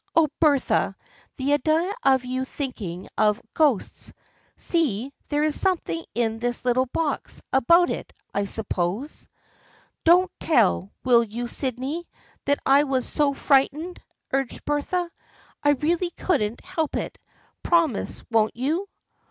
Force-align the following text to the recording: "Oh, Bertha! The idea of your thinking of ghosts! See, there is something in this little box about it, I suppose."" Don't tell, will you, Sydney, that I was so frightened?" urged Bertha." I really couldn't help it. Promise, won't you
"Oh, 0.15 0.29
Bertha! 0.39 0.95
The 1.37 1.53
idea 1.53 1.93
of 2.01 2.25
your 2.25 2.43
thinking 2.43 3.07
of 3.19 3.39
ghosts! 3.53 4.11
See, 4.57 5.13
there 5.29 5.43
is 5.43 5.61
something 5.61 6.03
in 6.15 6.39
this 6.39 6.65
little 6.65 6.87
box 6.87 7.39
about 7.53 7.91
it, 7.91 8.11
I 8.33 8.45
suppose."" 8.45 9.27
Don't 10.03 10.31
tell, 10.39 10.91
will 11.03 11.23
you, 11.23 11.47
Sydney, 11.47 12.07
that 12.45 12.57
I 12.65 12.85
was 12.85 13.07
so 13.07 13.35
frightened?" 13.35 14.01
urged 14.33 14.65
Bertha." 14.65 15.11
I 15.63 15.69
really 15.69 16.09
couldn't 16.09 16.61
help 16.65 16.95
it. 16.95 17.19
Promise, 17.61 18.23
won't 18.31 18.55
you 18.55 18.89